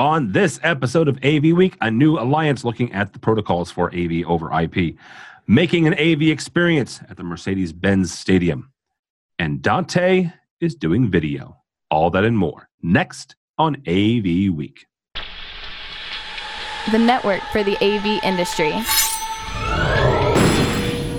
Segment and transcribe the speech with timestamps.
[0.00, 4.24] On this episode of AV Week, a new alliance looking at the protocols for AV
[4.28, 4.94] over IP,
[5.48, 8.70] making an AV experience at the Mercedes Benz Stadium.
[9.40, 10.30] And Dante
[10.60, 11.56] is doing video.
[11.90, 14.86] All that and more next on AV Week.
[16.92, 18.70] The network for the AV industry.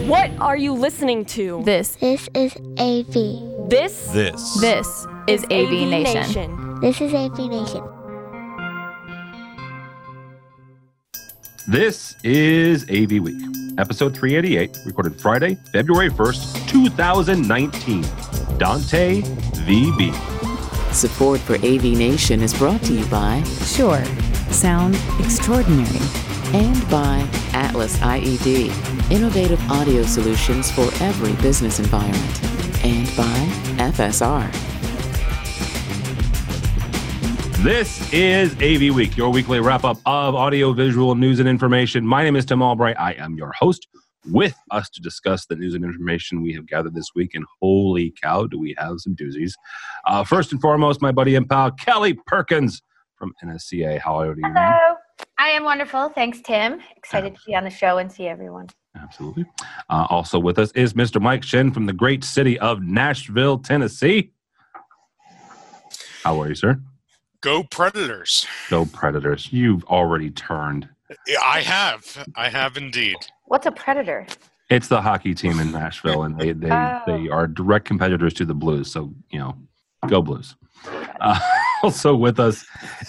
[0.07, 1.61] What are you listening to?
[1.66, 3.70] This, This is AV.
[3.70, 4.59] This This.
[4.61, 6.80] this is AV, Nation.
[6.80, 7.98] This is AV Nation.
[11.70, 13.40] This is AV Week,
[13.77, 18.02] episode 388, recorded Friday, February 1st, 2019.
[18.58, 20.12] Dante VB.
[20.91, 24.04] Support for AV Nation is brought to you by Shure.
[24.50, 26.00] Sound extraordinary.
[26.55, 27.20] and by
[27.54, 28.72] Atlas IED,
[29.12, 32.44] innovative audio solutions for every business environment,
[32.84, 33.46] and by
[33.77, 34.69] FSR.
[37.63, 42.08] This is AV Week, your weekly wrap up of audio visual news and information.
[42.08, 42.98] My name is Tim Albright.
[42.98, 43.90] I am your host.
[44.26, 48.13] With us to discuss the news and information we have gathered this week, and holy
[48.24, 49.52] cow, do we have some doozies.
[50.07, 52.82] Uh, first and foremost, my buddy and pal, Kelly Perkins
[53.18, 53.99] from NSCA.
[53.99, 54.41] How are you?
[54.41, 54.96] Hello.
[55.37, 56.07] I am wonderful.
[56.07, 56.80] Thanks, Tim.
[56.96, 58.70] Excited to be on the show and see everyone.
[58.96, 59.46] Absolutely.
[59.90, 61.21] Uh, also with us is Mr.
[61.21, 64.31] Mike Shin from the great city of Nashville, Tennessee.
[66.24, 66.80] How are you, sir?
[67.41, 68.45] Go Predators.
[68.69, 69.51] Go Predators.
[69.53, 70.90] You've already turned.
[71.41, 72.28] I have.
[72.35, 73.16] I have indeed.
[73.46, 74.28] What's a predator?
[74.69, 77.01] It's the hockey team in Nashville, and they they, Oh.
[77.07, 78.91] they are direct competitors to the Blues.
[78.91, 79.56] So you know,
[80.07, 80.56] go Blues.
[81.19, 81.40] Uh,
[81.84, 82.66] also with us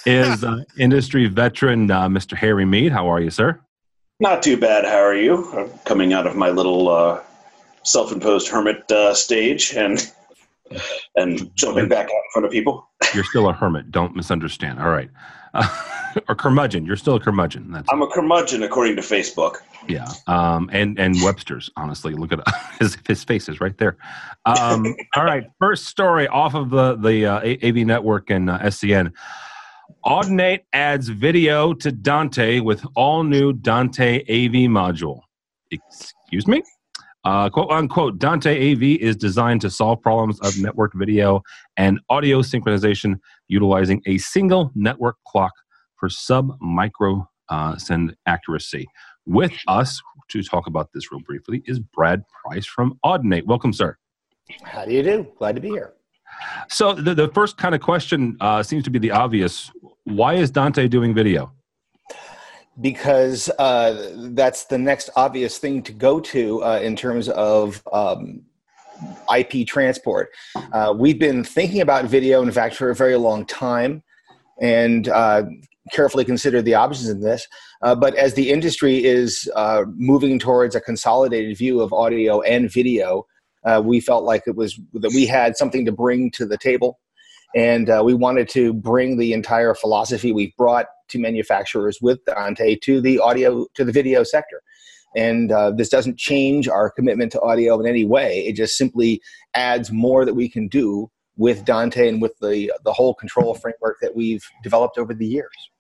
[0.07, 2.37] is uh, industry veteran uh, Mr.
[2.37, 2.93] Harry Mead.
[2.93, 3.61] How are you, sir?
[4.21, 4.85] Not too bad.
[4.85, 5.51] How are you?
[5.53, 7.21] I'm coming out of my little uh,
[7.85, 10.11] self-imposed hermit uh, stage and
[11.17, 12.87] and jumping back out in front of people.
[13.15, 13.91] You're still a hermit.
[13.91, 14.81] Don't misunderstand.
[14.81, 15.11] All right.
[15.55, 15.67] Uh,
[16.29, 16.85] or curmudgeon.
[16.87, 17.73] You're still a curmudgeon.
[17.73, 19.57] That's I'm a curmudgeon, according to Facebook.
[19.89, 20.09] yeah.
[20.27, 21.71] Um, and and Webster's.
[21.77, 22.41] Honestly, look at
[22.81, 23.97] his his face is right there.
[24.47, 25.45] Um, all right.
[25.59, 29.13] First story off of the the uh, AV Network and uh, SCN.
[30.07, 35.21] Audinate adds video to Dante with all new Dante AV module.
[35.71, 36.63] Excuse me?
[37.25, 41.43] Uh, quote unquote, Dante AV is designed to solve problems of network video
[41.77, 43.17] and audio synchronization
[43.49, 45.53] utilizing a single network clock
[45.97, 48.87] for sub micro uh, send accuracy.
[49.27, 50.01] With us
[50.31, 53.45] to talk about this real briefly is Brad Price from Audinate.
[53.47, 53.97] Welcome, sir.
[54.63, 55.29] How do you do?
[55.39, 55.93] Glad to be here.
[56.69, 59.71] So, the, the first kind of question uh, seems to be the obvious
[60.05, 61.53] why is Dante doing video?
[62.81, 68.43] Because uh, that's the next obvious thing to go to uh, in terms of um,
[69.35, 70.31] IP transport.
[70.73, 74.03] Uh, we've been thinking about video, in fact, for a very long time
[74.61, 75.43] and uh,
[75.93, 77.47] carefully considered the options in this.
[77.83, 82.71] Uh, but as the industry is uh, moving towards a consolidated view of audio and
[82.73, 83.27] video,
[83.83, 86.99] we felt like it was that we had something to bring to the table
[87.55, 93.01] and we wanted to bring the entire philosophy we've brought to manufacturers with Dante to
[93.01, 94.63] the audio to the video sector.
[95.17, 98.47] And uh, this doesn't change our commitment to audio in any way.
[98.47, 99.21] It just simply
[99.55, 103.97] adds more that we can do with Dante and with the the whole control framework
[104.03, 105.71] that we've developed over the years.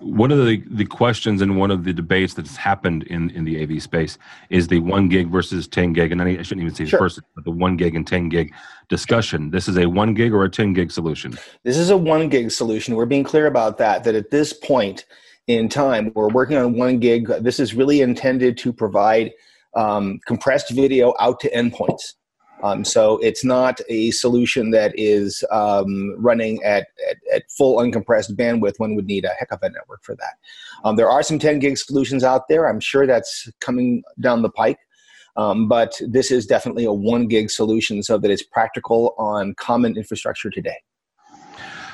[0.00, 3.62] One of the, the questions and one of the debates that's happened in, in the
[3.62, 4.18] AV space
[4.50, 6.12] is the one gig versus 10 gig.
[6.12, 6.98] And I shouldn't even say Sure.
[6.98, 8.52] versus, but the one gig and 10 gig
[8.88, 9.50] discussion.
[9.50, 11.38] This is a one gig or a 10 gig solution.
[11.64, 12.94] This is a one gig solution.
[12.94, 15.04] We're being clear about that, that at this point
[15.46, 17.28] in time, we're working on one gig.
[17.40, 19.32] This is really intended to provide
[19.74, 22.14] um, compressed video out to endpoints.
[22.62, 28.34] Um, so it's not a solution that is um, running at, at, at full uncompressed
[28.34, 28.78] bandwidth.
[28.78, 30.34] One would need a heck of a network for that.
[30.84, 32.68] Um, there are some 10 gig solutions out there.
[32.68, 34.78] I'm sure that's coming down the pike.
[35.36, 39.96] Um, but this is definitely a one gig solution so that it's practical on common
[39.96, 40.78] infrastructure today.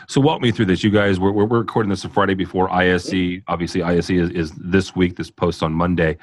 [0.08, 0.84] So walk me through this.
[0.84, 3.40] You guys, we're, we're recording this on Friday before ISE.
[3.48, 5.16] Obviously, ISE is, is this week.
[5.16, 6.18] This post on Monday.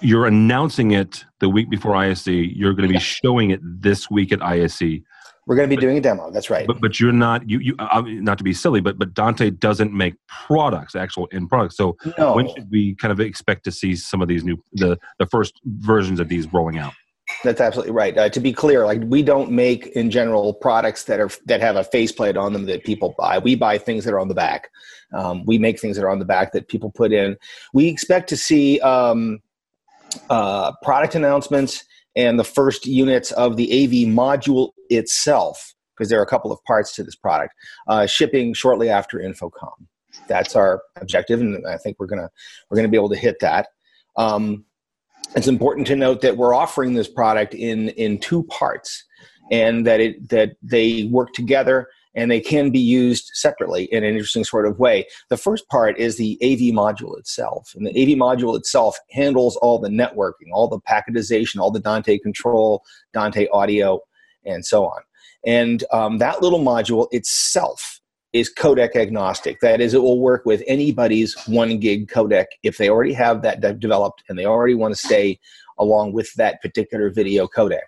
[0.00, 2.26] You're announcing it the week before ISE.
[2.26, 3.00] You're going to be Yeah.
[3.00, 5.00] showing it this week at ISE.
[5.46, 6.30] We're going to be doing a demo.
[6.32, 6.66] That's right.
[6.66, 9.92] But but you're not you you uh, not to be silly, but but Dante doesn't
[9.92, 11.76] make products, actual end products.
[11.76, 14.98] So no, when should we kind of expect to see some of these new the
[15.20, 16.92] the first versions of these rolling out?
[17.42, 18.16] that's absolutely right.
[18.16, 21.76] Uh, to be clear, like we don't make in general products that are that have
[21.76, 23.38] a faceplate on them that people buy.
[23.38, 24.68] We buy things that are on the back.
[25.14, 27.36] Um, we make things that are on the back that people put in.
[27.72, 29.40] We expect to see um,
[30.30, 31.84] uh, product announcements
[32.14, 36.62] and the first units of the AV module itself because there are a couple of
[36.64, 37.54] parts to this product.
[37.88, 39.86] Uh, shipping shortly after InfoComm.
[40.28, 42.30] That's our objective, and I think we're gonna
[42.70, 43.68] we're gonna be able to hit that.
[44.16, 44.64] Um,
[45.34, 49.04] it's important to note that we're offering this product in in two parts,
[49.50, 54.10] and that it that they work together and they can be used separately in an
[54.10, 55.06] interesting sort of way.
[55.28, 59.78] The first part is the AV module itself, and the AV module itself handles all
[59.78, 62.82] the networking, all the packetization, all the Dante control,
[63.12, 64.00] Dante audio,
[64.44, 65.02] and so on.
[65.44, 68.00] And um, that little module itself
[68.32, 69.60] is codec agnostic.
[69.60, 73.60] That is, it will work with anybody's one gig codec if they already have that
[73.60, 75.38] de- developed and they already want to stay
[75.78, 77.80] along with that particular video codec.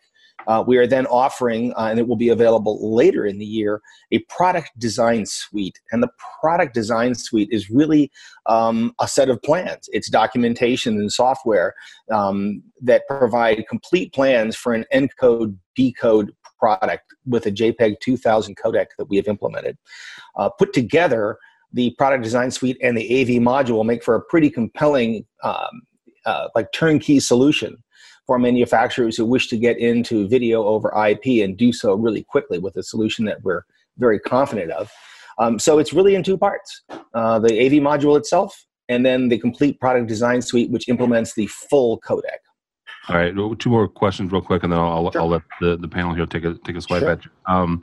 [0.49, 3.83] Uh, we are then offering, uh, and it will be available later in the year,
[4.13, 5.79] a product design suite.
[5.93, 6.09] And the
[6.41, 8.11] product design suite is really
[8.47, 9.91] um, a set of plans.
[9.93, 11.75] It's documentation and software
[12.11, 18.87] um, that provide complete plans for an encode decode product with a JPEG 2000 codec
[18.97, 19.77] that we have implemented.
[20.37, 21.39] Uh, put together,
[21.75, 25.83] the product design suite and the AV module make for a pretty compelling, um,
[26.25, 27.77] uh, like turnkey solution
[28.29, 32.59] for manufacturers who wish to get into video over IP and do so really quickly
[32.59, 33.63] with a solution that we're
[33.97, 34.93] very confident of.
[35.39, 36.83] Um, so it's really in two parts
[37.15, 41.47] uh, the AV module itself, and then the complete product design suite, which implements the
[41.47, 42.41] full codec.
[43.09, 45.23] All right, two more questions, real quick, and then I'll, sure.
[45.23, 47.11] I'll let the, the panel here take a take a swipe sure.
[47.13, 47.31] at you.
[47.47, 47.83] Um,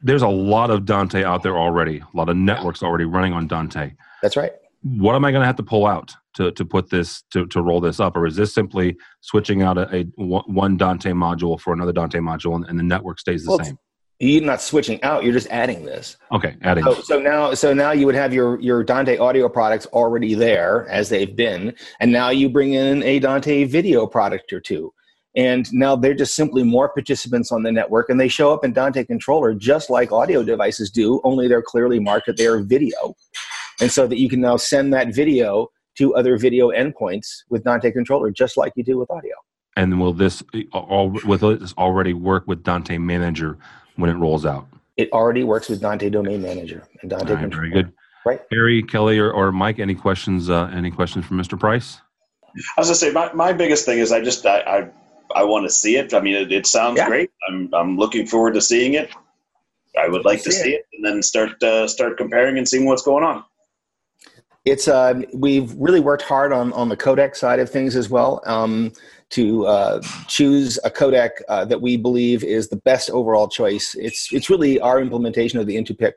[0.00, 1.98] there's a lot of Dante out there already.
[1.98, 3.94] A lot of networks already running on Dante.
[4.22, 4.52] That's right.
[4.82, 7.60] What am I going to have to pull out to, to put this to, to
[7.60, 11.72] roll this up, or is this simply switching out a, a one Dante module for
[11.72, 13.78] another Dante module, and, and the network stays the well, same?
[14.18, 15.24] You're not switching out.
[15.24, 16.16] You're just adding this.
[16.32, 16.84] Okay, adding.
[16.84, 20.86] So, so, now, so now you would have your your Dante audio products already there
[20.88, 24.92] as they've been, and now you bring in a Dante video product or two,
[25.36, 28.72] and now they're just simply more participants on the network, and they show up in
[28.72, 31.20] Dante Controller just like audio devices do.
[31.24, 33.14] Only they're clearly marked that they are video,
[33.80, 35.68] and so that you can now send that video
[35.98, 39.34] to other video endpoints with Dante Controller, just like you do with audio.
[39.76, 43.58] And will this all with this already work with Dante Manager
[43.96, 44.66] when it rolls out?
[44.96, 47.68] It already works with Dante Domain Manager and Dante right, Controller.
[47.68, 47.92] Very good.
[48.24, 48.40] Right.
[48.50, 50.50] Harry, Kelly, or, or Mike, any questions?
[50.50, 51.60] Uh, any questions from Mr.
[51.60, 52.00] Price?
[52.76, 54.88] I was gonna say my, my biggest thing is I just I I,
[55.34, 56.14] I want to see it.
[56.14, 57.06] I mean, it, it sounds yeah.
[57.06, 57.30] great.
[57.48, 59.10] I'm I'm looking forward to seeing it.
[59.98, 60.80] I would like to see it.
[60.80, 60.86] it.
[60.94, 63.44] and then start uh, start comparing and seeing what's going on.
[64.66, 68.42] It's uh, we've really worked hard on on the codec side of things as well.
[68.44, 68.92] Um,
[69.30, 73.94] to uh, choose a codec uh, that we believe is the best overall choice.
[73.98, 76.14] It's it's really our implementation of the intoPIX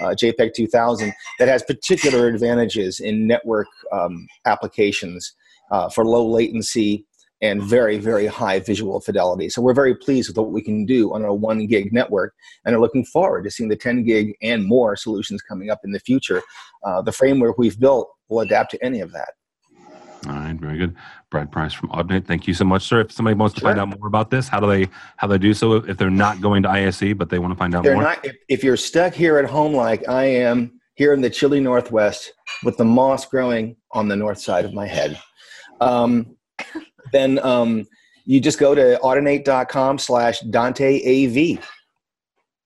[0.00, 5.34] uh, JPEG 2000 that has particular advantages in network um, applications
[5.70, 7.04] uh, for low latency
[7.42, 9.48] and very very high visual fidelity.
[9.48, 12.34] So we're very pleased with what we can do on a one gig network,
[12.64, 15.92] and are looking forward to seeing the 10 gig and more solutions coming up in
[15.92, 16.42] the future.
[16.84, 19.30] Uh, the framework we've built will adapt to any of that.
[20.26, 20.96] All right, very good.
[21.30, 22.26] Brad Price from Audinate.
[22.26, 23.00] Thank you so much, sir.
[23.00, 23.70] If somebody wants to sure.
[23.70, 26.10] find out more about this, how do they how do they do so if they're
[26.10, 28.02] not going to ISE but they want to find out they're more?
[28.02, 31.60] Not, if, if you're stuck here at home like I am here in the chilly
[31.60, 32.32] northwest
[32.64, 35.20] with the moss growing on the north side of my head,
[35.80, 36.36] um,
[37.12, 37.86] then um,
[38.24, 41.58] you just go to audinate.com slash Dante AV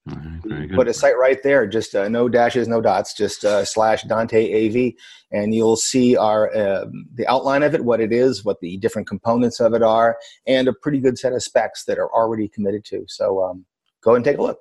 [0.06, 4.02] Right, Put a site right there, just uh, no dashes, no dots, just uh, slash
[4.04, 4.94] Dante AV,
[5.30, 9.06] and you'll see our uh, the outline of it, what it is, what the different
[9.06, 10.16] components of it are,
[10.46, 13.04] and a pretty good set of specs that are already committed to.
[13.08, 13.64] So um,
[14.02, 14.60] go and take a look.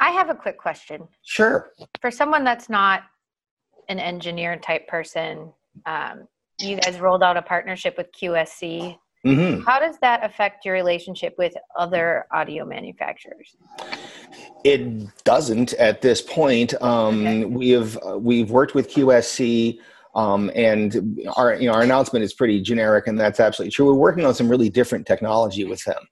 [0.00, 1.06] I have a quick question.
[1.22, 1.72] Sure.
[2.00, 3.02] For someone that's not
[3.88, 5.52] an engineer type person,
[5.86, 6.26] um,
[6.62, 8.96] you guys rolled out a partnership with QSC.
[9.26, 9.62] Mm-hmm.
[9.64, 13.54] How does that affect your relationship with other audio manufacturers?
[14.64, 16.80] It doesn't at this point.
[16.82, 17.44] Um, okay.
[17.44, 19.78] We have uh, we've worked with QSC,
[20.14, 23.86] um, and our you know our announcement is pretty generic, and that's absolutely true.
[23.86, 26.02] We're working on some really different technology with them.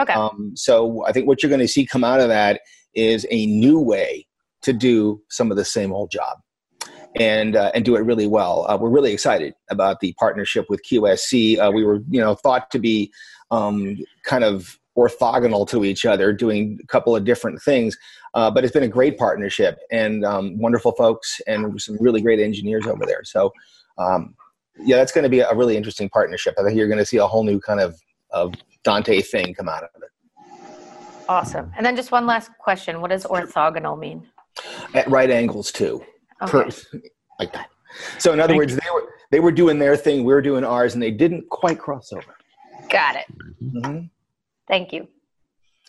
[0.00, 0.14] Okay.
[0.14, 2.62] Um, so I think what you're going to see come out of that
[2.94, 4.26] is a new way
[4.62, 6.38] to do some of the same old job
[7.16, 8.66] and uh, and do it really well.
[8.68, 11.58] Uh, we're really excited about the partnership with QSC.
[11.58, 13.12] Uh, we were you know thought to be
[13.50, 17.96] um, kind of orthogonal to each other, doing a couple of different things.
[18.34, 22.40] Uh, but it's been a great partnership and um, wonderful folks and some really great
[22.40, 23.22] engineers over there.
[23.24, 23.52] So,
[23.98, 24.34] um,
[24.78, 26.54] yeah, that's going to be a really interesting partnership.
[26.58, 29.68] I think you're going to see a whole new kind of, of Dante thing come
[29.68, 30.10] out of it.
[31.28, 31.72] Awesome.
[31.76, 33.00] And then just one last question.
[33.00, 34.26] What does orthogonal mean?
[34.94, 36.04] At right angles too.
[36.42, 36.50] Okay.
[36.50, 36.98] Per,
[37.38, 37.70] like that.
[38.18, 40.64] So in other Thank words, they were they were doing their thing, we are doing
[40.64, 42.36] ours, and they didn't quite cross over.
[42.88, 43.26] Got it.
[43.62, 44.06] Mm-hmm.
[44.68, 45.08] Thank you.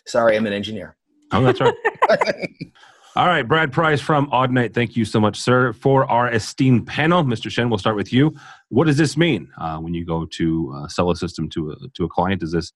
[0.06, 0.96] Sorry, I'm an engineer.
[1.32, 1.74] Oh, that's right.
[3.16, 4.74] All right, Brad Price from Audinate.
[4.74, 5.72] Thank you so much, sir.
[5.72, 7.50] For our esteemed panel, Mr.
[7.50, 8.34] Shen, we'll start with you.
[8.68, 11.76] What does this mean uh, when you go to uh, sell a system to a,
[11.94, 12.40] to a client?
[12.42, 12.72] Does this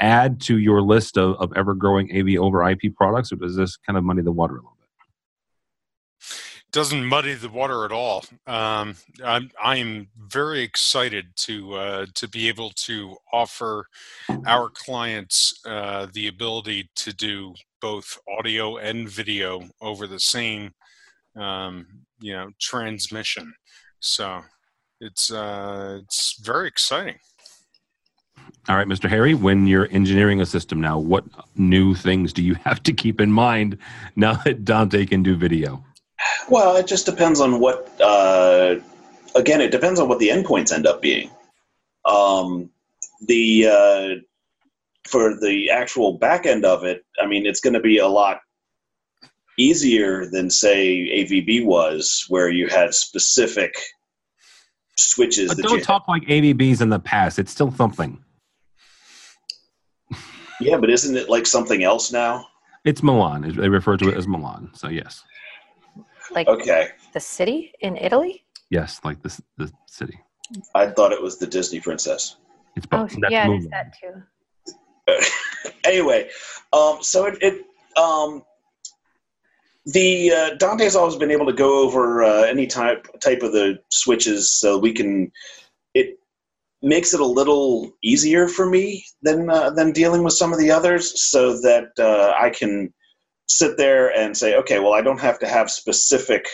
[0.00, 3.76] add to your list of, of ever growing AV over IP products, or does this
[3.76, 4.81] kind of muddy the water a little bit?
[6.72, 8.24] Doesn't muddy the water at all.
[8.46, 13.86] Um, I'm I'm very excited to uh, to be able to offer
[14.46, 20.72] our clients uh, the ability to do both audio and video over the same
[21.36, 21.86] um,
[22.20, 23.52] you know transmission.
[24.00, 24.40] So
[24.98, 27.18] it's uh, it's very exciting.
[28.68, 29.10] All right, Mr.
[29.10, 31.24] Harry, when you're engineering a system now, what
[31.56, 33.76] new things do you have to keep in mind
[34.16, 35.84] now that Dante can do video?
[36.48, 37.90] Well, it just depends on what.
[38.00, 38.76] Uh,
[39.34, 41.30] again, it depends on what the endpoints end up being.
[42.04, 42.70] Um,
[43.26, 44.08] the uh,
[45.08, 48.40] for the actual back end of it, I mean, it's going to be a lot
[49.58, 53.74] easier than say AVB was, where you had specific
[54.96, 55.48] switches.
[55.48, 57.38] But that don't you talk like AVBs in the past.
[57.38, 58.22] It's still something.
[60.60, 62.46] Yeah, but isn't it like something else now?
[62.84, 63.42] It's Milan.
[63.56, 64.70] They refer to it as Milan.
[64.74, 65.24] So yes,
[66.34, 68.44] Like Okay, the city in Italy?
[68.70, 70.18] yes, like this the city.
[70.74, 72.36] I thought it was the Disney princess.
[72.76, 73.10] It's Oh, both.
[73.20, 74.22] that's yeah, it is that too.
[75.84, 76.30] anyway,
[76.72, 77.64] um, so it, it
[77.96, 78.42] um,
[79.86, 83.78] the uh, Dante's always been able to go over uh, any type type of the
[83.90, 85.30] switches, so we can.
[85.94, 86.18] It
[86.82, 90.70] makes it a little easier for me than uh, than dealing with some of the
[90.70, 92.92] others, so that uh, I can
[93.52, 96.46] sit there and say, okay, well, I don't have to have specific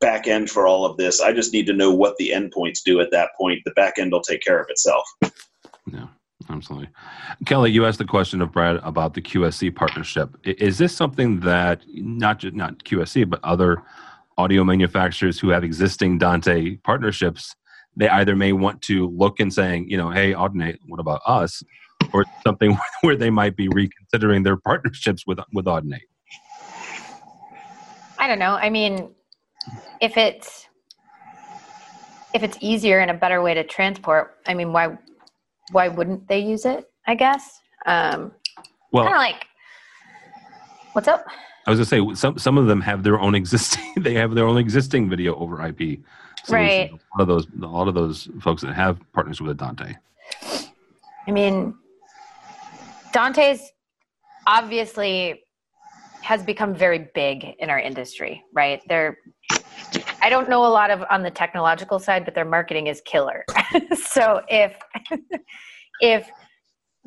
[0.00, 1.20] back end for all of this.
[1.20, 3.60] I just need to know what the endpoints do at that point.
[3.64, 5.04] The back end will take care of itself.
[5.90, 6.06] Yeah,
[6.50, 6.88] absolutely.
[7.46, 10.36] Kelly, you asked the question of Brad about the QSC partnership.
[10.44, 13.82] Is this something that not just not QSC but other
[14.36, 17.54] audio manufacturers who have existing Dante partnerships,
[17.96, 21.62] they either may want to look and saying, you know, hey, Audinate, what about us?
[22.12, 26.00] Or something where they might be reconsidering their partnerships with with Audinate.
[28.18, 28.54] I don't know.
[28.54, 29.10] I mean,
[30.00, 30.66] if it's
[32.34, 34.98] if it's easier and a better way to transport, I mean, why
[35.72, 36.90] why wouldn't they use it?
[37.06, 37.60] I guess.
[37.86, 38.32] Um,
[38.92, 39.46] Well, kind of like,
[40.92, 41.24] what's up?
[41.66, 44.46] I was gonna say some some of them have their own existing they have their
[44.46, 45.78] own existing video over IP.
[45.78, 46.00] solutions.
[46.50, 46.90] Right.
[46.90, 49.94] A lot of those a lot of those folks that have partners with Dante.
[51.26, 51.74] I mean,
[53.18, 53.72] Dante's
[54.46, 55.42] obviously
[56.22, 58.80] has become very big in our industry, right?
[58.88, 59.18] They're
[60.22, 63.44] I don't know a lot of on the technological side, but their marketing is killer.
[64.08, 64.76] so if
[66.00, 66.30] if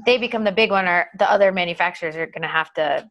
[0.05, 3.09] they become the big one, or the other manufacturers are going to have to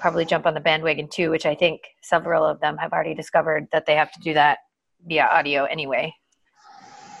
[0.00, 3.66] probably jump on the bandwagon too, which I think several of them have already discovered
[3.72, 4.60] that they have to do that
[5.06, 6.14] via audio anyway.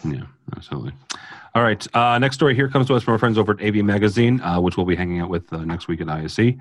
[0.06, 0.24] Yeah,
[0.56, 0.94] absolutely.
[1.56, 1.86] All right.
[1.96, 4.60] Uh, next story here comes to us from our friends over at AV Magazine, uh,
[4.60, 6.52] which we'll be hanging out with uh, next week at ISE.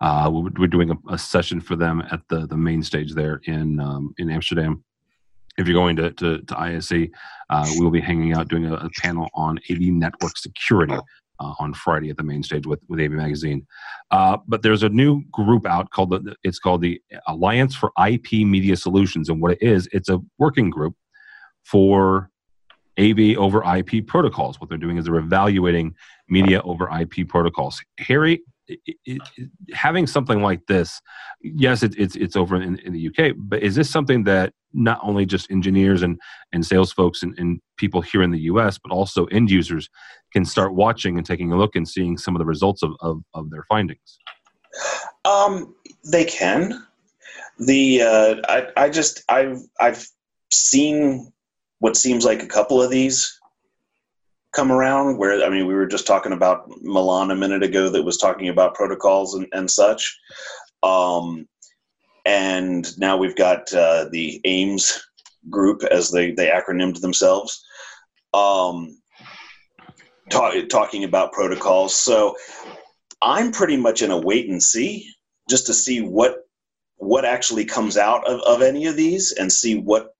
[0.00, 3.80] Uh, we're, doing a, a session for them at the, the main stage there in
[3.80, 4.84] um, in Amsterdam.
[5.58, 6.92] If you're going to, to, to ISE,
[7.50, 10.94] uh, we will be hanging out doing a, a panel on AV network security
[11.40, 13.66] uh, on Friday at the main stage with, with AV Magazine.
[14.12, 18.76] But there's a new group out called the it's called the Alliance for IP Media
[18.76, 20.94] Solutions, and what it is, it's a working group
[21.64, 22.30] for
[22.98, 24.60] AV over IP protocols.
[24.60, 25.94] What they're doing is they're evaluating
[26.28, 27.82] media over IP protocols.
[27.98, 29.18] Harry, i i i
[29.74, 31.00] having something like this,
[31.42, 34.98] yes, it, it's it's over in, in the UK, but is this something that not
[35.02, 36.18] only just engineers and
[36.52, 39.88] and sales folks and, and people here in the US, but also end users
[40.32, 43.22] can start watching and taking a look and seeing some of the results of, of,
[43.34, 44.18] of their findings?
[45.24, 45.74] Um,
[46.10, 46.86] they can.
[47.58, 50.06] The uh, I I just I've I've
[50.50, 51.32] seen
[51.84, 53.38] what seems like a couple of these
[54.54, 55.18] come around.
[55.18, 58.48] Where I mean, we were just talking about Milan a minute ago that was talking
[58.48, 60.18] about protocols and, and such.
[60.82, 61.46] Um,
[62.24, 65.06] and now we've got uh, the AIMS
[65.50, 67.62] group as they they acronymed themselves.
[68.32, 68.96] Um,
[70.30, 71.94] talk, talking about protocols.
[71.94, 72.34] So
[73.20, 75.06] I'm pretty much in a wait and see
[75.50, 76.38] just to see what
[76.96, 80.13] what actually comes out of, of any of these and see what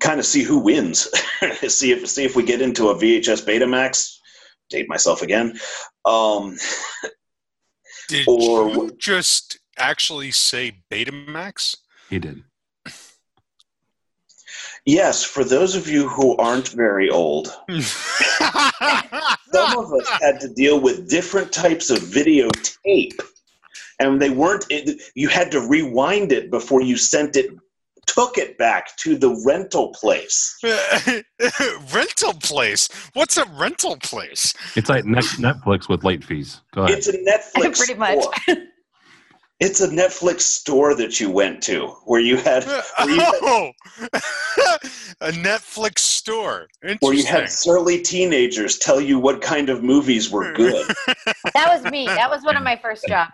[0.00, 1.08] kind of see who wins.
[1.68, 4.16] see if see if we get into a VHS Betamax.
[4.70, 5.58] Date myself again.
[6.04, 6.56] Um,
[8.08, 11.76] Did Or you just actually say Betamax?
[12.08, 12.42] He did.
[14.86, 20.80] Yes, for those of you who aren't very old, some of us had to deal
[20.80, 23.20] with different types of videotape,
[23.98, 24.64] and they weren't.
[24.70, 27.50] It, you had to rewind it before you sent it,
[28.06, 30.58] took it back to the rental place.
[31.94, 32.88] rental place?
[33.14, 34.54] What's a rental place?
[34.76, 36.60] It's like Netflix with late fees.
[36.72, 36.98] Go ahead.
[36.98, 37.78] It's a Netflix.
[37.86, 38.24] Pretty much.
[39.60, 43.72] It's a Netflix store that you went to where you had, where you had Oh,
[45.20, 46.66] a Netflix store.
[46.80, 47.46] where you had Interesting.
[47.48, 50.86] surly teenagers tell you what kind of movies were good.
[51.54, 52.06] That was me.
[52.06, 53.32] That was one of my first jobs.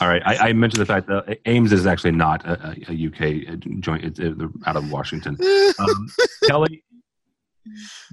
[0.00, 3.06] All right, I, I mentioned the fact that AIMS is actually not a, a, a
[3.08, 4.32] UK joint; it's uh,
[4.66, 5.36] out of Washington.
[5.78, 6.08] Um,
[6.46, 6.82] Kelly,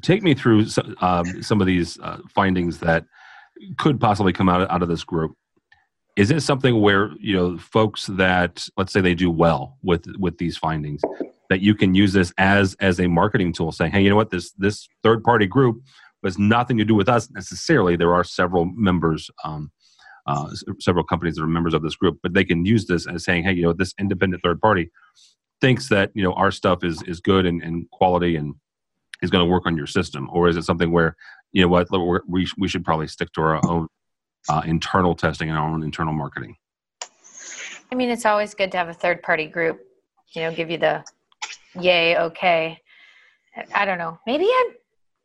[0.02, 3.06] take me through some, um, some of these uh, findings that
[3.78, 5.38] could possibly come out out of this group.
[6.18, 10.40] Is it something where you know folks that let's say they do well with with
[10.40, 11.02] these findings
[11.50, 14.32] that you can use this as as a marketing tool, saying, "Hey, you know what?
[14.32, 15.82] This this third party group
[16.24, 17.96] has nothing to do with us necessarily.
[17.96, 19.72] There are several members." Um,
[20.26, 23.24] uh, several companies that are members of this group, but they can use this as
[23.24, 24.90] saying, "Hey, you know, this independent third party
[25.62, 28.56] thinks that you know our stuff is is good and, and quality and
[29.22, 31.16] is going to work on your system," or is it something where
[31.54, 31.88] you know what
[32.28, 33.88] we we should probably stick to our own
[34.50, 36.56] uh, internal testing and our own internal marketing?
[37.92, 39.80] I mean, it's always good to have a third party group,
[40.34, 41.04] you know, give you the
[41.80, 42.80] yay, okay.
[43.74, 44.20] I don't know.
[44.28, 44.74] Maybe I'm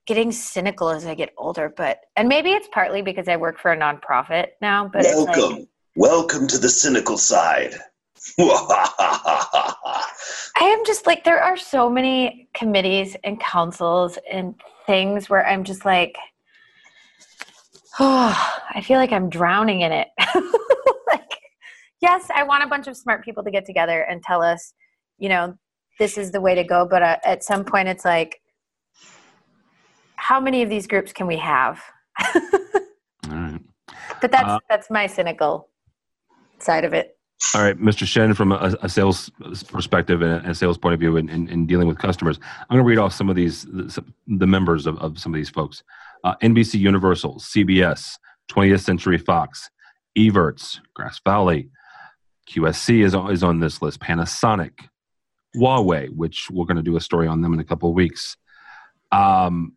[0.07, 3.73] getting cynical as I get older, but, and maybe it's partly because I work for
[3.73, 7.75] a nonprofit now, but it's Welcome, like, welcome to the cynical side.
[8.38, 9.75] I
[10.61, 14.54] am just like, there are so many committees and councils and
[14.87, 16.16] things where I'm just like,
[18.01, 20.09] oh, I feel like I'm drowning in it.
[21.09, 21.39] like,
[22.01, 24.75] yes, I want a bunch of smart people to get together and tell us,
[25.19, 25.55] you know,
[25.99, 26.87] this is the way to go.
[26.89, 28.41] But uh, at some point, it's like,
[30.17, 31.83] how many of these groups can we have?
[32.35, 32.41] All
[33.31, 33.61] right.
[34.21, 35.69] But that's Uh, that's my cynical
[36.61, 37.17] side of it.
[37.55, 38.07] All right, Mr.
[38.07, 39.29] Shen, from a, a sales
[39.69, 42.39] perspective and a sales point of view in, in, in dealing with customers,
[42.71, 45.50] I'm going to read off some of these, the members of, of some of these
[45.50, 45.83] folks.
[46.25, 48.17] Uh, NBC Universal, CBS,
[48.50, 49.71] 20th Century Fox,
[50.17, 51.71] Evertz, Grass Valley,
[52.49, 54.73] QSC is, on- is on this list, Panasonic,
[55.56, 58.37] Huawei, which we're going to do a story on them in a couple of weeks.
[59.11, 59.76] Um,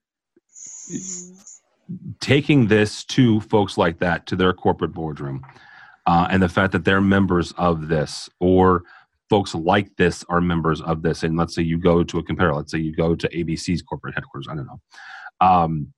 [2.19, 5.45] taking this to folks like that, to their corporate boardroom,
[6.05, 8.83] uh, and the fact that they're members of this or
[9.29, 12.53] folks like this are members of this and let's say you go to a competitor
[12.53, 14.79] let's say you go to abc's corporate headquarters i don't know
[15.41, 15.91] um,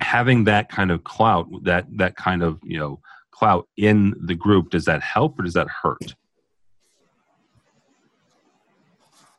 [0.00, 4.70] having that kind of clout that that kind of you know clout in the group
[4.70, 6.14] does that help or does that hurt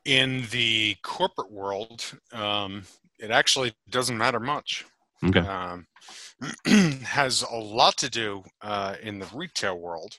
[0.05, 2.83] In the corporate world, um,
[3.19, 4.85] it actually doesn't matter much.
[5.23, 5.85] okay um,
[7.03, 10.17] has a lot to do uh, in the retail world,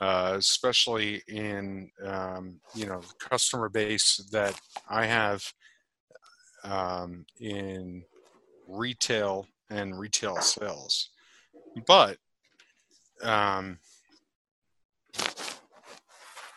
[0.00, 4.58] uh, especially in um, you know the customer base that
[4.88, 5.42] I have
[6.62, 8.04] um, in
[8.68, 11.10] retail and retail sales.
[11.86, 12.18] But
[13.22, 13.78] um,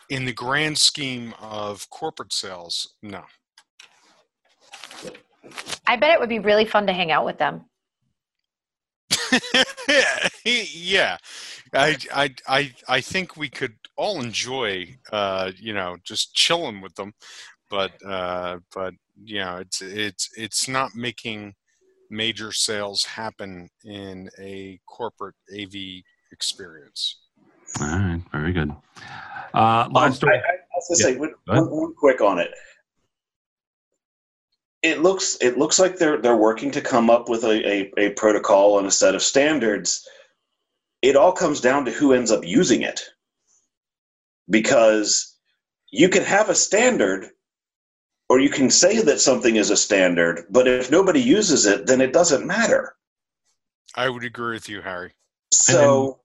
[0.08, 3.22] in the grand scheme of corporate sales, no.
[5.86, 7.64] I bet it would be really fun to hang out with them.
[10.44, 11.16] yeah,
[11.74, 16.94] I, I, I, I think we could all enjoy, uh, you know, just chilling with
[16.94, 17.12] them,
[17.68, 18.94] but, uh, but
[19.24, 21.54] you know, it's it's it's not making
[22.10, 27.20] major sales happen in a corporate AV experience.
[27.80, 28.70] all right very good
[29.54, 31.14] uh, last story I, I, I was gonna Yeah.
[31.14, 32.50] say one, one, one quick on it.
[34.82, 38.10] It looks it looks like they're they're working to come up with a, a, a
[38.10, 40.06] protocol and a set of standards.
[41.02, 43.00] It all comes down to who ends up using it.
[44.48, 45.36] Because
[45.90, 47.28] you can have a standard
[48.30, 52.00] or you can say that something is a standard, but if nobody uses it, then
[52.00, 52.94] it doesn't matter.
[53.96, 55.12] I would agree with you, Harry.
[55.52, 56.20] So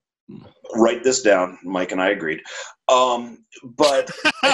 [0.76, 1.58] write this down.
[1.64, 2.40] Mike and I agreed.
[2.88, 4.08] Um, but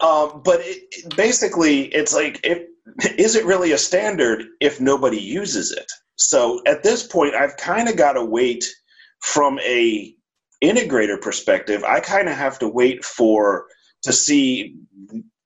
[0.00, 2.62] Um, but it, it- basically, it's like, if,
[3.18, 5.90] is it really a standard if nobody uses it?
[6.16, 8.64] So at this point, I've kind of got to wait
[9.20, 10.14] from a
[10.62, 11.82] integrator perspective.
[11.84, 13.66] I kind of have to wait for
[14.06, 14.76] to see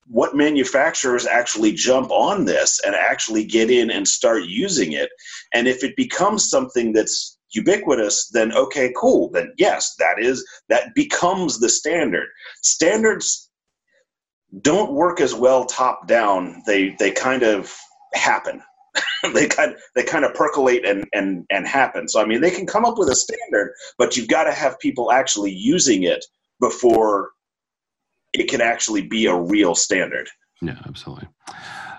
[0.06, 5.08] what manufacturers actually jump on this and actually get in and start using it.
[5.54, 9.30] And if it becomes something that's ubiquitous, then okay, cool.
[9.30, 12.28] Then yes, that is that becomes the standard.
[12.62, 13.50] Standards
[14.60, 16.62] don't work as well top down.
[16.66, 17.74] They they kind of
[18.12, 18.62] happen.
[19.32, 22.08] they kind they kind of percolate and and and happen.
[22.08, 24.78] So I mean, they can come up with a standard, but you've got to have
[24.80, 26.22] people actually using it
[26.60, 27.30] before
[28.32, 30.28] it can actually be a real standard.
[30.62, 31.28] Yeah, absolutely.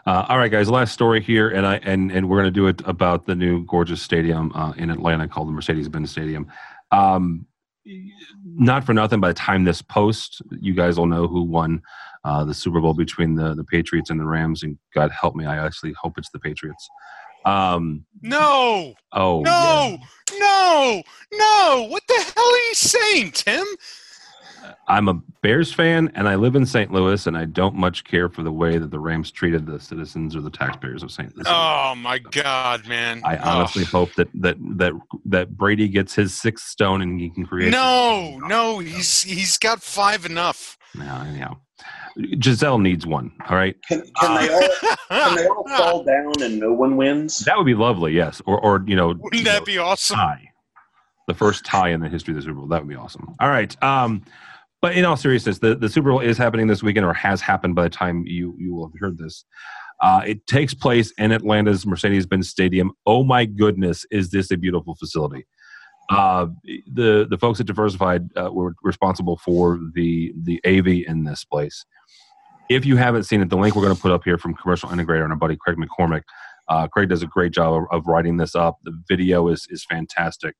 [0.06, 0.70] Uh, all right, guys.
[0.70, 3.65] Last story here, and I and and we're going to do it about the new
[3.65, 6.48] gorgeous stadium uh, in Atlanta called the Mercedes-Benz Stadium.
[6.91, 7.46] Um,
[8.46, 9.20] not for nothing.
[9.20, 11.82] By the time this post, you guys will know who won
[12.24, 14.63] uh, the Super Bowl between the the Patriots and the Rams.
[14.63, 16.88] And God help me, I actually hope it's the Patriots.
[17.46, 18.94] Um, no.
[19.12, 19.41] Oh.
[19.41, 19.98] No.
[20.32, 20.39] Yeah.
[20.39, 21.04] No.
[21.34, 21.88] No.
[21.89, 23.65] What the hell are you saying, Tim?
[24.88, 26.91] I'm a Bears fan and I live in St.
[26.91, 30.36] Louis and I don't much care for the way that the Rams treated the citizens
[30.36, 31.36] or the taxpayers of St.
[31.36, 31.45] Louis.
[31.47, 33.21] Oh my God, man!
[33.24, 33.88] I honestly oh.
[33.88, 34.93] hope that that that
[35.26, 37.71] that Brady gets his sixth stone and he can create.
[37.71, 40.78] No, no, he's he's got five enough.
[40.95, 41.58] Yeah, anyhow.
[42.38, 43.32] Gisele needs one.
[43.50, 43.76] All right.
[43.88, 44.69] Can, can they all
[45.10, 47.39] can they all fall down and no one wins?
[47.39, 48.13] That would be lovely.
[48.13, 50.17] Yes, or or you know, wouldn't you that know, be awesome?
[50.17, 50.50] Tie.
[51.28, 52.67] The first tie in the history of the Super Bowl.
[52.67, 53.36] That would be awesome.
[53.39, 53.82] All right.
[53.82, 54.24] Um,
[54.82, 57.76] but in all seriousness, the, the Super Bowl is happening this weekend, or has happened
[57.76, 59.46] by the time you you will have heard this.
[60.02, 62.91] Uh, it takes place in Atlanta's Mercedes-Benz Stadium.
[63.06, 65.46] Oh my goodness, is this a beautiful facility?
[66.10, 66.48] Uh,
[66.91, 71.86] the the folks at Diversified uh, were responsible for the the AV in this place.
[72.70, 74.89] If you haven't seen it, the link we're going to put up here from Commercial
[74.89, 76.24] Integrator and our buddy Craig MacCormack.
[76.67, 78.78] Uh, Craig does a great job of, of, writing this up.
[78.84, 80.56] The video is is fantastic.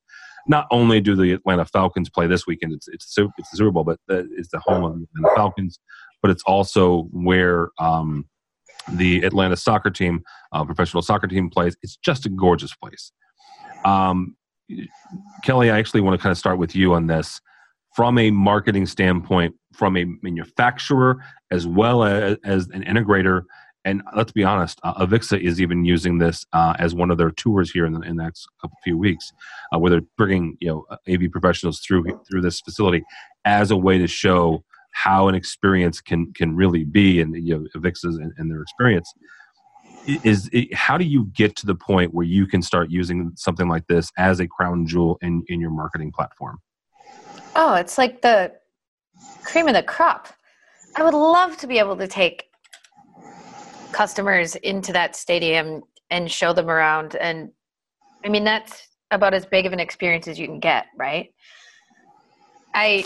[0.46, 3.84] Not only do the Atlanta Falcons play this weekend, it's it's, it's the Super Bowl,
[3.84, 5.78] but it's the home of the Falcons.
[6.20, 8.26] But it's also where um,
[8.88, 11.76] the Atlanta soccer team, uh, professional soccer team, plays.
[11.82, 13.12] It's just a gorgeous place.
[13.84, 14.36] Um,
[15.44, 17.40] Kelly, I actually want to kind of start with you on this
[17.94, 23.42] from a marketing standpoint, from a manufacturer as well as, as an integrator.
[23.84, 27.30] And let's be honest, uh, Avixa is even using this uh, as one of their
[27.30, 29.32] tours here in the, in the next couple few weeks,
[29.74, 33.02] uh, where they're bringing you know AV professionals through through this facility
[33.44, 37.66] as a way to show how an experience can can really be, and you know
[37.76, 39.12] Avixa's and, and their experience.
[40.06, 43.68] Is it, how do you get to the point where you can start using something
[43.68, 46.58] like this as a crown jewel in, in your marketing platform?
[47.54, 48.52] Oh it's like the
[49.44, 50.28] cream of the crop.
[50.96, 52.51] I would love to be able to take
[53.92, 57.50] customers into that stadium and show them around and
[58.24, 61.32] i mean that's about as big of an experience as you can get right
[62.74, 63.04] i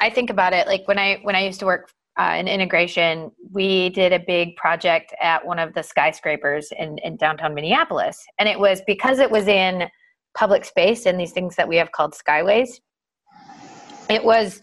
[0.00, 3.30] i think about it like when i when i used to work uh, in integration,
[3.50, 8.24] we did a big project at one of the skyscrapers in, in downtown Minneapolis.
[8.38, 9.88] And it was because it was in
[10.36, 12.80] public space and these things that we have called skyways.
[14.08, 14.60] It was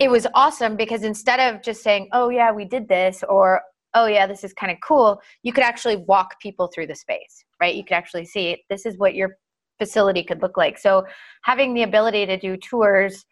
[0.00, 3.60] it was awesome because instead of just saying, "Oh yeah, we did this," or
[3.94, 7.44] "Oh yeah, this is kind of cool," you could actually walk people through the space,
[7.60, 7.74] right?
[7.74, 9.36] You could actually see this is what your
[9.78, 10.78] facility could look like.
[10.78, 11.04] So
[11.42, 13.24] having the ability to do tours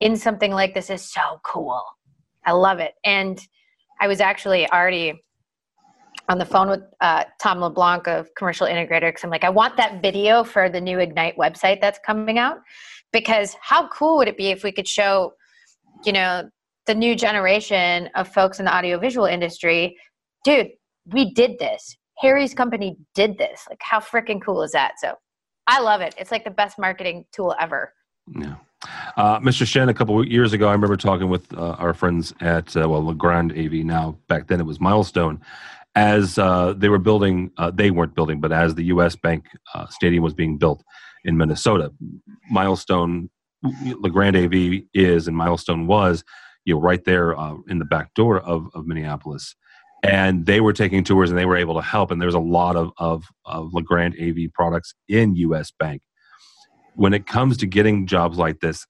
[0.00, 1.82] in something like this is so cool
[2.46, 2.94] I love it.
[3.04, 3.38] And
[4.00, 5.20] I was actually already
[6.28, 9.76] on the phone with uh, Tom LeBlanc of Commercial Integrator because I'm like, I want
[9.76, 12.58] that video for the new Ignite website that's coming out.
[13.12, 15.32] Because how cool would it be if we could show,
[16.04, 16.48] you know,
[16.86, 19.96] the new generation of folks in the audiovisual industry,
[20.44, 20.68] dude,
[21.12, 21.96] we did this.
[22.18, 23.66] Harry's company did this.
[23.68, 24.94] Like, how freaking cool is that?
[24.98, 25.14] So
[25.66, 26.14] I love it.
[26.18, 27.92] It's like the best marketing tool ever.
[28.38, 28.56] Yeah.
[29.16, 29.66] Uh, Mr.
[29.66, 33.04] Shen, a couple years ago, I remember talking with uh, our friends at uh, well
[33.04, 33.72] Legrand AV.
[33.84, 35.40] Now, back then it was Milestone.
[35.94, 39.16] As uh, they were building, uh, they weren't building, but as the U.S.
[39.16, 40.84] Bank uh, Stadium was being built
[41.24, 41.90] in Minnesota,
[42.50, 43.30] Milestone
[43.62, 46.22] Legrand AV is and Milestone was,
[46.66, 49.54] you know, right there uh, in the back door of of Minneapolis
[50.02, 52.76] and they were taking tours and they were able to help and there's a lot
[52.76, 56.02] of, of, of legrand av products in us bank
[56.96, 58.86] when it comes to getting jobs like this,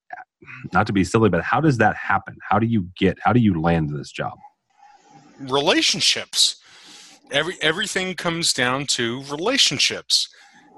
[0.72, 2.36] not to be silly, but how does that happen?
[2.48, 4.38] How do you get, how do you land this job?
[5.40, 6.56] Relationships.
[7.32, 10.28] Every, everything comes down to relationships.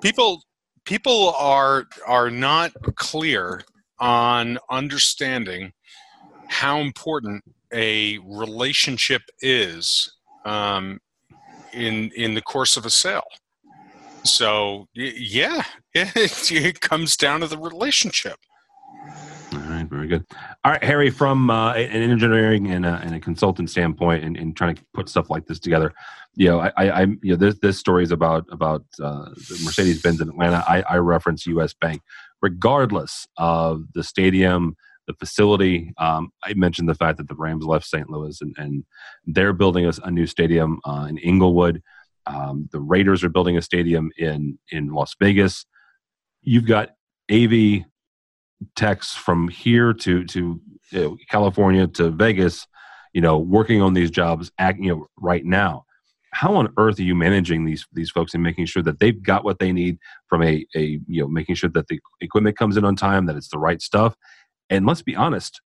[0.01, 0.43] People,
[0.87, 3.63] people are, are not clear
[4.01, 5.73] on understanding
[6.49, 10.13] how important a relationship is
[10.45, 11.01] um,
[11.73, 13.29] in in the course of a sale.
[14.25, 15.63] So yeah,
[15.95, 16.13] it,
[16.53, 18.37] it comes down to the relationship.
[19.53, 20.27] All right, very good.
[20.65, 24.55] All right, Harry, from uh, an engineering and a, and a consultant standpoint, and, and,
[24.55, 25.95] trying to put stuff like this together,
[26.35, 29.31] you know, I, I you know, this this story is about about uh,
[29.65, 30.63] Mercedes Benz in Atlanta.
[30.69, 31.73] I, I reference U.S.
[31.73, 32.03] Bank.
[32.43, 34.77] regardless of the stadium,
[35.09, 35.93] the facility.
[35.99, 38.09] Um, I mentioned the fact that the Rams left St.
[38.09, 38.85] Louis and, and
[39.27, 41.83] they're building a, a new stadium uh, in Inglewood.
[42.27, 45.65] Um, the Raiders are building a stadium in in Las Vegas.
[46.43, 46.91] You've got
[47.33, 47.85] AV
[48.77, 52.67] techs from here to to you know, California to Vegas,
[53.13, 55.85] you know, working on these jobs, you know, right now.
[56.33, 59.45] How on earth are you managing these these folks and making sure that they've got
[59.45, 62.85] what they need from a a you know making sure that the equipment comes in
[62.85, 64.15] on time, that it's the right stuff,
[64.71, 65.61] and let's be honest,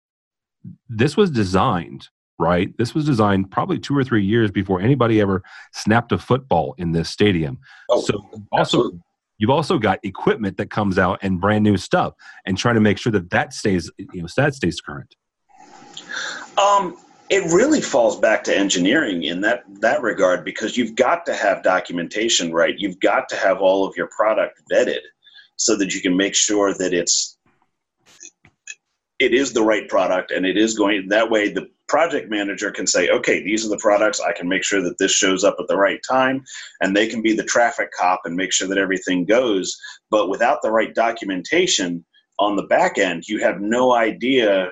[0.89, 2.09] this was designed
[2.39, 2.77] right.
[2.79, 6.93] This was designed probably two or three years before anybody ever snapped a football in
[6.93, 7.59] this stadium.
[7.91, 8.15] Oh, so
[8.53, 9.01] also absolutely.
[9.39, 12.15] you've also got equipment that comes out and brand new stuff
[12.47, 15.15] and trying to make sure that that stays you know that stays current
[16.57, 16.97] Um,
[17.31, 21.63] it really falls back to engineering in that that regard because you've got to have
[21.63, 22.75] documentation right.
[22.79, 25.01] You've got to have all of your product vetted
[25.57, 27.38] so that you can make sure that it's
[29.19, 32.87] it is the right product and it is going that way the project manager can
[32.87, 34.21] say okay these are the products.
[34.21, 36.45] I can make sure that this shows up at the right time
[36.81, 39.77] and they can be the traffic cop and make sure that everything goes.
[40.11, 42.05] But without the right documentation
[42.39, 44.71] on the back end you have no idea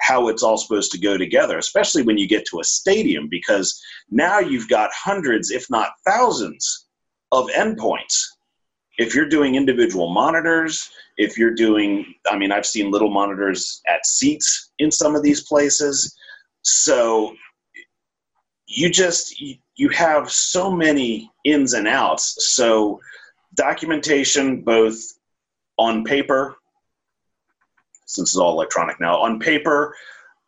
[0.00, 3.80] how it's all supposed to go together especially when you get to a stadium because
[4.10, 6.86] now you've got hundreds if not thousands
[7.32, 8.24] of endpoints
[8.98, 14.04] if you're doing individual monitors if you're doing i mean i've seen little monitors at
[14.06, 16.16] seats in some of these places.
[16.62, 17.34] So
[18.66, 22.54] you just you, have so many ins and outs.
[22.54, 23.00] So
[23.54, 24.98] documentation both
[25.78, 26.56] on paper
[28.06, 29.94] since it's all electronic now on paper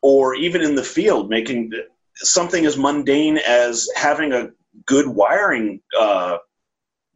[0.03, 1.71] or even in the field making
[2.17, 4.49] something as mundane as having a
[4.87, 6.39] good wiring uh,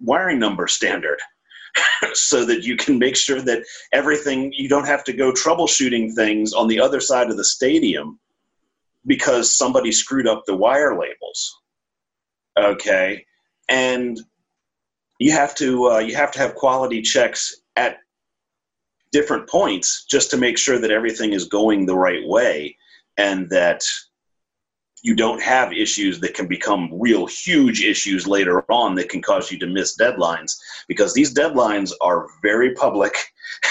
[0.02, 1.18] wiring number standard
[2.12, 6.52] so that you can make sure that everything you don't have to go troubleshooting things
[6.52, 8.18] on the other side of the stadium
[9.06, 11.60] because somebody screwed up the wire labels.
[12.58, 13.24] Okay?
[13.68, 14.20] And
[15.18, 17.98] you have to uh, you have to have quality checks at
[19.12, 22.76] different points just to make sure that everything is going the right way
[23.18, 23.82] and that
[25.02, 29.50] you don't have issues that can become real huge issues later on that can cause
[29.50, 30.52] you to miss deadlines
[30.88, 33.14] because these deadlines are very public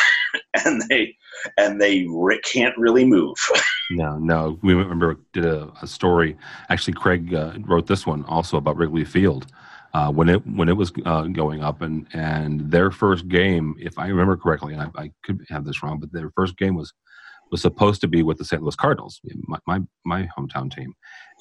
[0.66, 1.16] and they
[1.58, 2.08] and they
[2.44, 3.38] can't really move.
[3.94, 4.58] No no.
[4.62, 6.38] We remember did a, a story
[6.70, 9.48] actually craig uh, wrote this one also about wrigley field
[9.94, 14.00] uh, when it when it was uh, going up and and their first game if
[14.00, 16.94] i remember correctly and I, I could have this wrong but their first game was
[17.52, 18.62] was supposed to be with the St.
[18.62, 20.94] Louis Cardinals, my my, my hometown team,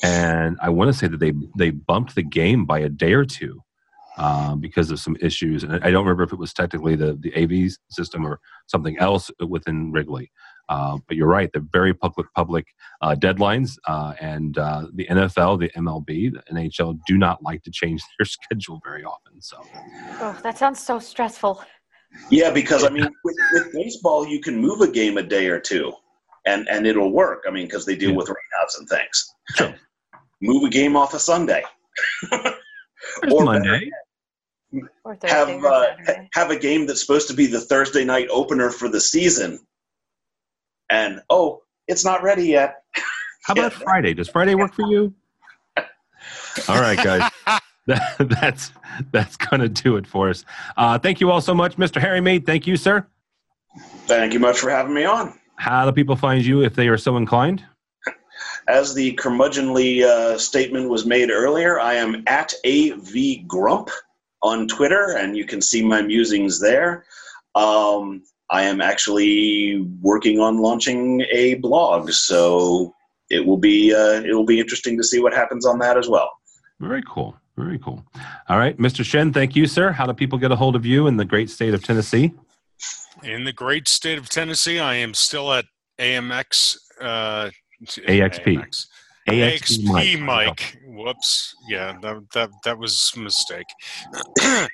[0.02, 3.24] and I want to say that they they bumped the game by a day or
[3.24, 3.62] two
[4.18, 7.34] um, because of some issues, and I don't remember if it was technically the the
[7.36, 10.30] AV system or something else within Wrigley.
[10.68, 12.66] Uh, but you're right; they're very public public
[13.00, 17.70] uh, deadlines, uh, and uh, the NFL, the MLB, the NHL do not like to
[17.70, 19.40] change their schedule very often.
[19.40, 19.56] So,
[20.20, 21.62] Oh, that sounds so stressful.
[22.30, 25.60] Yeah, because I mean, with, with baseball, you can move a game a day or
[25.60, 25.92] two,
[26.46, 27.44] and and it'll work.
[27.46, 28.16] I mean, because they deal Yeah.
[28.16, 29.34] with rainouts and things.
[29.56, 29.74] Sure.
[30.42, 31.62] Move a game off a Sunday.
[33.30, 33.90] Or Monday.
[35.04, 35.86] Or have uh,
[36.34, 39.58] have a game that's supposed to be the Thursday night opener for the season,
[40.90, 42.76] and oh, it's not ready yet.
[43.44, 43.78] How about Yeah.
[43.84, 44.14] Friday?
[44.14, 45.12] Does Friday work for you?
[46.68, 47.30] All right, guys.
[47.86, 48.72] That, that's
[49.10, 50.44] that's gonna do it for us.
[50.76, 52.00] Uh, thank you all so much, Mr.
[52.00, 52.46] Harry Mead.
[52.46, 53.06] Thank you, sir.
[54.06, 55.38] Thank you much for having me on.
[55.56, 57.64] How do people find you if they are so inclined?
[58.68, 63.90] As the curmudgeonly uh, statement was made earlier, I am at AV Grump
[64.42, 67.04] on Twitter, and you can see my musings there.
[67.54, 72.94] Um, I am actually working on launching a blog, so
[73.28, 76.08] it will be uh, it will be interesting to see what happens on that as
[76.08, 76.30] well.
[76.80, 77.36] Very cool.
[77.56, 78.04] Very cool.
[78.48, 79.04] All right, Mr.
[79.04, 79.32] Shen.
[79.32, 79.92] Thank you, sir.
[79.92, 82.32] How do people get a hold of you in the great state of Tennessee?
[83.22, 85.66] In the great state of Tennessee, I am still at
[85.98, 86.76] AMX.
[87.00, 87.50] Uh,
[87.84, 88.44] AXP.
[88.44, 88.86] AMX.
[89.28, 90.20] AXP AXP Mike.
[90.20, 90.78] Mike.
[90.86, 91.54] Whoops.
[91.68, 93.66] Yeah, that that that was a mistake.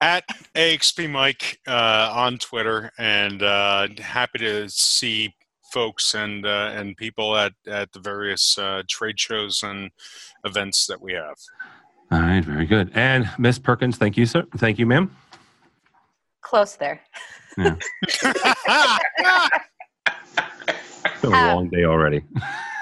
[0.00, 0.24] At
[0.54, 5.34] AXP Mike uh, on Twitter, and uh, happy to see
[5.74, 9.90] folks and uh, and people at at the various uh, trade shows and
[10.44, 11.36] events that we have.
[12.12, 12.92] All right, very good.
[12.94, 14.44] And Miss Perkins, thank you, sir.
[14.56, 15.14] Thank you, ma'am.
[16.40, 17.00] Close there.
[17.58, 17.76] Yeah.
[21.06, 22.22] It's been a Um, long day already.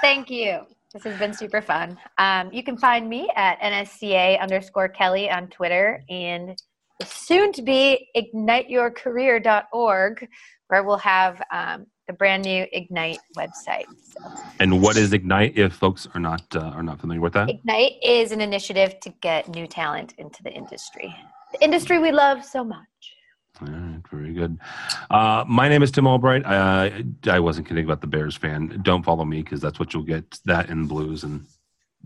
[0.01, 0.61] Thank you.
[0.93, 1.97] This has been super fun.
[2.19, 6.61] Um, you can find me at NSCA underscore Kelly on Twitter, and
[7.05, 10.29] soon to be igniteyourcareer.org,
[10.69, 13.87] where we'll have um, the brand new Ignite website.
[14.03, 14.21] So.
[14.61, 15.57] And what is Ignite?
[15.57, 19.11] If folks are not uh, are not familiar with that, Ignite is an initiative to
[19.21, 21.15] get new talent into the industry,
[21.53, 22.87] the industry we love so much.
[23.61, 24.59] All right, very good.
[25.11, 26.45] Uh, my name is Tim Albright.
[26.45, 26.91] Uh,
[27.27, 28.81] I wasn't kidding about the Bears fan.
[28.83, 30.39] Don't follow me because that's what you'll get.
[30.47, 31.45] That and blues and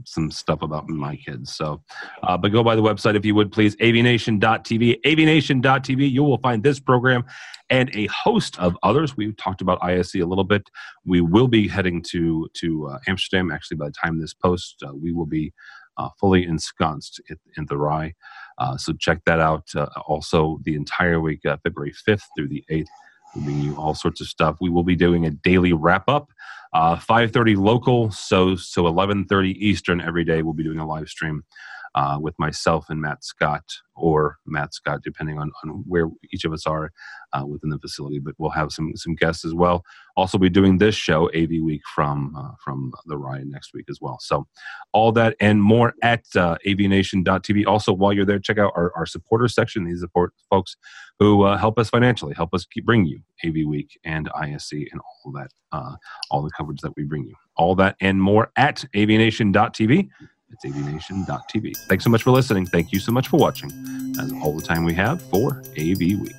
[0.05, 1.55] some stuff about my kids.
[1.55, 1.83] So,
[2.23, 5.01] uh, but go by the website if you would please, avnation.tv.
[5.03, 6.11] avnation.tv.
[6.11, 7.25] You will find this program
[7.71, 9.17] and a host of others.
[9.17, 10.69] We talked about ISE a little bit.
[11.05, 13.51] We will be heading to to uh, Amsterdam.
[13.51, 15.53] Actually, by the time this post, uh, we will be
[15.99, 18.15] uh, fully ensconced in, in the RAI.
[18.59, 19.65] Uh, so check that out.
[19.75, 22.87] Uh, also, the entire week, February 5th through the 8th.
[23.35, 24.57] We'll bring you all sorts of stuff.
[24.61, 26.31] We will be doing a daily wrap up
[26.73, 30.43] Uh, 5.30 local, so so 11.30 Eastern every day.
[30.43, 31.45] We'll be doing a live stream
[31.97, 36.53] uh, with myself and Matt Scott, or Matt Scott, depending on, on where each of
[36.53, 36.93] us are
[37.33, 38.19] uh, within the facility.
[38.19, 39.83] But we'll have some some guests as well.
[40.15, 43.99] Also, be doing this show AV Week from uh, from the Ryan next week as
[44.01, 44.19] well.
[44.21, 44.47] So,
[44.93, 47.67] all that and more at uh, avnation.tv.
[47.67, 49.85] Also, while you're there, check out our, our supporters section.
[49.85, 50.77] These support folks
[51.19, 55.01] who uh, help us financially, help us keep bring you AV Week and ISE and
[55.01, 55.97] all that, uh,
[56.31, 57.35] all the coverage that we bring you.
[57.57, 60.11] All that and more at avnation.tv.
[60.51, 61.77] It's avnation.tv.
[61.89, 62.67] Thanks so much for listening.
[62.67, 63.71] Thank you so much for watching.
[64.13, 66.37] That's all the time we have for AV Week.